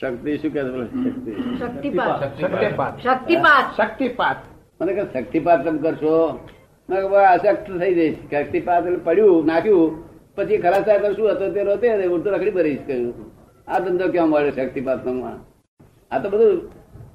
શક્તિ 0.00 0.32
શું 0.38 0.50
કે 0.54 0.62
છે? 0.64 0.84
શક્તિપાત. 3.76 4.36
મને 4.80 4.92
કે 4.94 5.02
શક્તિપાત 5.14 5.58
તમે 5.64 5.78
કરશો? 5.84 6.14
અશક્ત 7.34 7.66
થઈ 7.80 7.94
જઈશ. 7.94 8.18
શક્તિપાત 8.30 8.82
એટલે 8.86 9.00
પડ્યું 9.04 9.46
નાખ્યું. 9.46 9.86
પછી 10.36 10.58
ખરા 10.64 10.80
સાહેબ 10.88 11.04
શું 11.16 11.26
હતો? 11.30 11.46
તે 11.54 11.60
રોતે 11.62 11.88
હું 12.06 12.20
તો 12.24 12.28
રખડી 12.30 12.54
ભરીશ 12.58 12.82
કહ્યું. 12.86 13.14
આ 13.68 13.78
ધંધો 13.78 14.06
ક્યાં 14.12 14.28
મળે 14.28 14.50
શક્તિપાત 14.50 14.98
આ 16.10 16.18
તો 16.18 16.26
બધું 16.30 16.52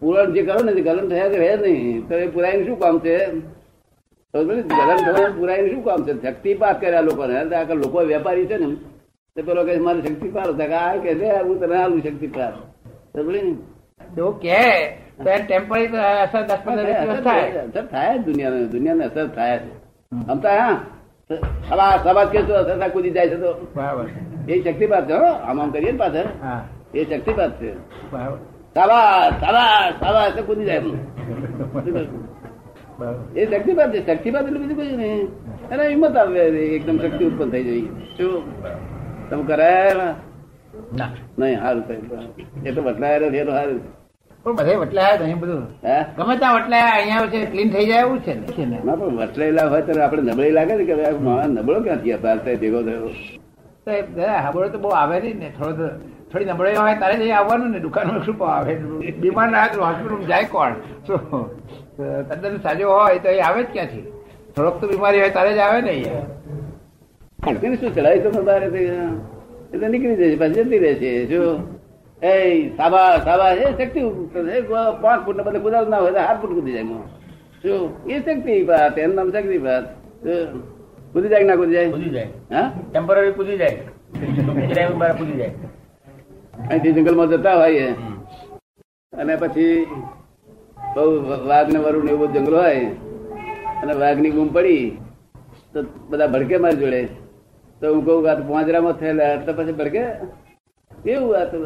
પુરણ 0.00 0.32
જે 0.32 0.42
કરો 0.42 0.60
ને 0.64 0.72
તે 0.72 0.82
ગલન 0.88 1.06
થયા 1.08 1.28
કે 1.28 1.38
રહે 1.38 1.52
નહીં. 1.56 2.08
તો 2.08 2.14
એ 2.14 2.26
પુરાઈને 2.26 2.64
શું 2.66 2.76
કામ 2.80 2.96
છે? 3.04 3.16
તો 4.34 4.38
ગલન 4.44 4.60
થવાનું 4.70 5.36
પુરાઈને 5.38 5.68
શું 5.74 5.82
કામ 5.84 6.00
છે? 6.06 6.12
શક્તિપાત 6.22 6.76
કર્યા 6.80 7.00
લોકોને. 7.00 7.36
લોકો 7.74 7.98
વેપારી 8.10 8.46
છે 8.46 8.56
ને. 8.56 8.68
તે 9.36 9.42
પેલો 9.42 9.62
કહે 9.64 9.74
મારે 9.78 10.00
શક્તિપાત 10.00 10.48
હતા 10.48 10.68
કે 10.68 10.76
આ 10.76 10.98
કે 10.98 11.10
છે 11.12 11.28
હું 11.38 11.56
તને 11.58 11.76
આલું 11.76 12.00
શક્તિપાત 12.00 12.54
તો 13.12 13.20
બોલે 13.20 13.40
ને 13.40 13.52
એવું 14.16 14.34
કે 14.38 14.60
તો 15.16 15.28
એ 15.28 15.38
ટેમ્પરરી 15.40 15.88
તો 15.88 15.98
અસર 15.98 16.42
દસ 16.44 16.60
પંદર 16.62 16.86
દિવસ 16.88 17.20
થાય 17.20 17.62
અસર 17.62 17.84
થાય 17.88 18.12
જ 18.14 18.22
દુનિયાને 18.22 18.68
દુનિયાને 18.68 19.04
અસર 19.04 19.26
થાય 19.30 19.56
છે 19.58 19.72
આમ 20.28 20.38
તો 20.38 20.48
હા 20.50 20.76
સવા 21.66 21.90
સવા 21.98 22.24
કે 22.28 22.44
તો 22.44 22.54
અસર 22.54 22.74
થાય 22.74 22.92
કૂદી 22.92 23.12
જાય 23.12 23.28
છે 23.28 23.38
તો 23.38 23.50
બરાબર 23.74 24.06
એ 24.46 24.54
શક્તિપાત 24.60 25.04
છે 25.06 25.14
હો 25.16 25.28
આમ 25.42 25.56
આમ 25.58 25.70
કરીએ 25.72 25.90
ને 25.90 25.98
પાછળ 25.98 26.30
હા 26.40 26.60
એ 26.94 27.04
શક્તિપાત 27.04 27.58
છે 27.58 27.74
બરાબર 28.12 28.38
સવા 28.72 29.10
સવા 29.34 29.66
સવા 29.98 30.24
એટલે 30.28 30.42
કૂદી 30.44 30.66
જાય 30.66 30.80
બરાબર 32.98 33.18
એ 33.34 33.46
શક્તિપાત 33.48 33.90
છે 33.90 34.00
શક્તિપાત 34.02 34.46
એટલે 34.46 34.58
બીજું 34.60 34.78
કઈ 34.78 34.96
નહીં 34.96 35.22
અને 35.70 35.82
હિંમત 35.84 36.16
આવે 36.16 36.42
એકદમ 36.70 36.96
શક્તિ 37.00 37.22
ઉત્પન્ન 37.26 37.50
થઈ 37.52 37.64
જઈ 37.64 37.84
શું 38.16 38.42
તમે 39.30 39.44
કરાયા 39.50 40.14
ના. 40.98 41.10
નહીં 41.38 41.60
સારું 41.60 41.82
થયું 41.88 42.66
એ 42.66 42.72
તો 42.72 42.80
વટલાયેલો 42.86 43.26
છે 43.34 43.38
એ 43.42 43.44
તો 43.44 43.52
સારું. 43.58 43.80
પણ 44.44 44.56
બધે 44.58 44.74
વટલાયા 44.82 45.26
નહીં 45.26 45.40
બધું. 45.42 45.62
ગમે 46.16 46.34
ત્યાં 46.40 46.56
વટલાયા 46.58 46.96
અહીંયા 46.98 47.30
છે 47.34 47.46
ક્લીન 47.52 47.70
થઈ 47.74 47.86
જાય 47.90 48.02
એવું 48.06 48.18
છે 48.24 48.34
ને? 48.34 48.66
ને. 48.72 48.78
પણ 48.82 49.16
વટલાયેલા 49.20 49.68
હોય 49.74 49.82
તો 49.82 50.00
આપણે 50.06 50.32
નબળી 50.32 50.54
લાગે 50.58 50.74
ને 50.80 50.84
કે 50.84 50.94
નબળો 51.54 51.78
ક્યાંથી 51.86 52.14
અપાર 52.18 52.36
થાય 52.44 52.56
ભેગો 52.62 52.80
થયો? 52.88 53.08
હાબળો 54.44 54.68
તો 54.74 54.78
બહુ 54.78 54.90
આવે 55.02 55.16
નહીં 55.20 55.38
ને 55.44 55.48
થોડો 55.58 55.86
થોડી 56.30 56.50
નબળી 56.52 56.76
હોય 56.82 56.96
તારે 57.02 57.16
જઈ 57.22 57.32
આવવાનું 57.40 57.70
ને 57.76 57.80
દુકાનમાં 57.86 58.24
શું 58.26 58.36
આવે? 58.48 58.72
બીમાર 59.22 59.48
ના 59.54 59.66
તો 59.74 59.84
હોસ્પિટલ 59.86 60.26
જાય 60.32 60.46
કોણ? 60.54 60.74
તદ્દન 62.28 62.56
સાજો 62.66 62.84
હોય 62.92 63.18
તો 63.24 63.28
એ 63.38 63.40
આવે 63.48 63.60
જ 63.64 63.66
ક્યાંથી? 63.74 64.06
થોડોક 64.54 64.80
તો 64.80 64.88
બીમારી 64.92 65.20
હોય 65.24 65.32
તારે 65.36 65.50
જ 65.58 65.60
આવે 65.66 65.78
ને 65.86 65.90
અહીંયા. 65.96 66.26
ખડકીને 67.44 67.76
શું 67.80 67.90
ચડાવી 67.96 68.22
તો 68.24 68.42
બારે 68.48 68.66
એટલે 69.72 69.86
નીકળી 69.92 70.18
જશે 70.20 70.36
પછી 70.40 70.64
જતી 70.66 70.80
રહેશે 70.84 71.10
જો. 71.32 71.40
એ 72.22 72.32
સાબા 72.78 73.10
સાબા 73.26 73.50
એ 73.64 73.66
શક્તિ 73.78 74.00
પાંચ 75.02 75.20
ફૂટ 75.24 75.36
ને 75.38 75.42
બધે 75.46 75.60
કુદાવ 75.66 75.84
ના 75.92 76.00
હોય 76.04 76.12
તો 76.16 76.20
હાથ 76.26 76.40
ફૂટ 76.40 76.54
કૂદી 76.58 76.74
જાય. 76.76 76.98
શું 77.62 77.82
એ 78.14 78.16
શક્તિ 78.24 78.54
પાત 78.70 78.98
એનું 79.04 79.16
નામ 79.18 79.28
શક્તિ 79.34 79.58
પાત 79.66 79.84
કૂદી 81.12 81.30
જાય 81.32 81.46
ના 81.50 81.58
કૂદી 81.60 81.76
જાય? 81.76 81.90
કૂદી 81.94 82.12
જાય. 82.16 82.28
હા? 82.54 82.66
ટેમ્પરરી 82.90 83.32
કૂદી 83.38 83.58
જાય. 83.62 83.78
કૂદી 85.18 85.38
જાય. 85.40 85.52
અહીંથી 86.68 86.92
જંગલમાં 86.96 87.28
જતા 87.32 87.56
હોય 87.60 87.88
અને 89.12 89.34
પછી 89.42 89.74
બહુ 90.94 91.04
વાઘ 91.50 91.68
ને 91.74 91.78
વરુ 91.84 92.00
ને 92.06 92.10
એવું 92.14 92.32
જંગલ 92.34 92.56
હોય 92.60 92.88
અને 93.82 93.92
વાઘની 94.02 94.32
ગુમ 94.36 94.48
પડી 94.56 94.86
તો 95.74 95.78
બધા 96.10 96.30
ભડકે 96.32 96.56
મારી 96.64 96.80
જોડે. 96.82 97.02
તો 97.84 97.92
હું 97.94 98.04
કહું 98.06 98.28
આ 98.30 98.34
તો 98.40 98.44
પાંજરામાં 98.50 98.98
થયેલા 99.00 99.30
તો 99.46 99.52
પછી 99.52 99.76
ભડકે 99.80 100.02
કેવું 100.90 101.32
આ 101.40 101.44
તો? 101.52 101.58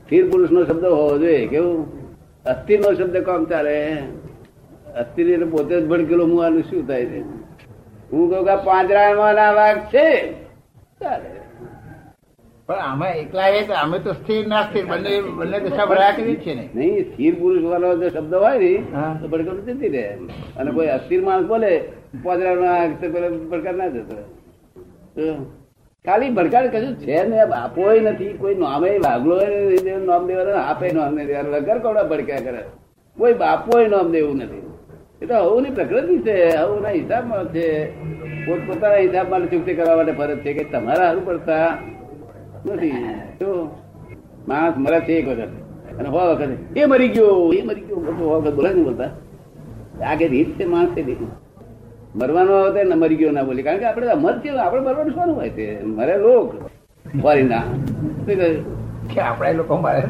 સ્થિર 0.00 0.24
પુરુષ 0.30 0.50
નો 0.50 0.60
શબ્દ 0.64 0.84
હોવો 0.94 1.18
જોઈએ 1.18 1.46
કેવું? 1.46 1.80
અસ્થિર 2.44 2.78
નો 2.80 2.90
શબ્દ 2.94 3.16
કોમ 3.28 3.42
ચાલે 3.52 3.74
અસ્થિર 5.02 5.26
પોતે 5.50 5.74
જ 5.80 5.82
ભડકેલો 5.86 6.24
હું 6.30 6.38
આનું 6.44 6.64
શું 6.70 6.86
થાય 6.88 7.06
છે? 7.06 7.20
હું 8.12 8.24
કહું 8.30 8.46
કે 8.48 8.54
પાંજરામાં 8.68 9.34
ના 9.34 9.50
વાઘ 9.58 9.82
છે. 9.94 10.06
ચાલે. 11.00 11.28
પણ 12.68 12.80
આમાં 12.86 13.12
એકલા 13.20 13.50
એ 13.58 13.60
અમે 13.82 13.98
તો 14.06 14.12
સ્થિર 14.12 14.42
ના 14.48 14.62
સ્થિર 14.62 14.84
બંને 14.86 15.12
બંને 15.38 15.58
દિશા 15.66 15.86
ભર્યા 15.92 16.16
છે 16.44 16.54
ને. 16.54 16.64
નહીં 16.74 17.04
સ્થિર 17.10 17.32
પુરુષ 17.42 17.64
વાળો 17.70 17.92
જે 18.02 18.08
શબ્દ 18.10 18.34
હોય 18.44 18.58
ને 18.64 18.72
હા. 18.96 19.12
તો 19.20 19.26
ભડકમ 19.28 19.58
જતી 19.68 19.92
રહે. 19.94 20.04
અને 20.58 20.70
કોઈ 20.70 20.90
અસ્થિર 20.96 21.20
માણસ 21.28 21.46
બોલે 21.52 21.72
પેલો 22.22 23.28
ભડકાર 23.50 23.74
ના 23.74 23.88
જતો 23.94 24.16
ખાલી 26.04 26.30
ભડકાર 26.30 26.68
કશું 26.68 26.94
છે 26.94 27.26
ને 27.26 27.40
આપોય 27.40 28.00
નથી, 28.00 28.28
કોઈ 28.28 28.54
નામે 28.54 28.98
વાગલો 28.98 29.40
નામ 30.04 30.26
દેવાનું 30.26 30.56
આપે 30.56 30.92
નામ 30.92 31.14
નહીં 31.14 31.26
દેવાનું 31.26 31.52
લગર 31.52 31.78
કોડા 31.78 32.02
ભડક્યા 32.02 32.40
કરે. 32.40 32.62
કોઈ 33.18 33.32
બાપોય 33.32 33.88
નામ 33.88 34.12
દેવું 34.12 34.36
નથી. 34.36 34.62
એ 35.22 35.26
તો 35.26 35.34
હવની 35.34 35.70
પ્રકૃતિ 35.70 36.18
છે, 36.18 36.56
હવના 36.56 36.88
હિસાબમાં 36.88 37.44
છે. 37.54 37.84
પોતપોતાના 38.46 38.94
હિસાબમાં 38.94 39.50
ચૂકતી 39.50 39.74
કરવા 39.74 39.96
માટે 39.96 40.12
ફરજ 40.12 40.38
છે 40.38 40.52
કે 40.52 40.64
તમારા 40.64 41.06
હારું 41.06 41.26
પડતા 41.26 41.78
નથી. 42.66 42.90
તો 43.38 43.78
માણસ 44.48 44.74
મરે 44.76 45.00
છે 45.00 45.12
એક 45.12 45.28
વખત. 45.28 45.48
અને 45.98 46.08
હો 46.08 46.18
વખત. 46.18 46.48
એ 46.76 46.84
મરી 46.84 47.08
ગયો, 47.08 47.52
એ 47.54 47.62
મરી 47.62 47.80
ગયો. 47.80 47.96
હો 47.96 48.40
વખત 48.40 48.54
બોલાય 48.54 48.72
નહીં 48.72 48.84
બોલતા. 48.84 49.04
આ 50.06 50.14
રીત 50.14 50.60
છે, 50.60 50.64
માણસ 50.64 50.88
છે, 50.88 51.02
રીત. 51.02 51.18
મરવાનો 52.16 52.54
આવે 52.54 52.84
તો 52.84 52.96
મરી 52.96 53.16
ગયો 53.16 53.30
ના 53.30 53.42
બોલી. 53.42 53.62
કારણ 53.62 53.78
કે 53.78 53.84
આપણે 53.84 54.08
અમર 54.08 54.38
છે 54.38 54.48
આપણે 54.48 54.80
મરવાનું 54.80 55.14
શું 55.14 55.34
હોય 55.34 55.50
તે? 55.50 55.80
મરે 55.84 56.16
લોક. 56.18 56.54
ફોરીના 57.22 57.62
આપણે 59.22 59.52
લોકો 59.52 59.76
મારે 59.76 60.02